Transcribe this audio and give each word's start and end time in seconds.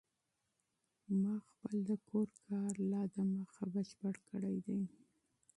ما 1.21 1.35
خپل 1.47 1.75
د 1.89 1.91
کور 2.09 2.27
کار 2.47 2.73
لا 2.91 3.01
د 3.13 3.15
مخه 3.35 3.63
بشپړ 3.73 4.13
کړی 4.29 4.55
دی. 4.65 4.81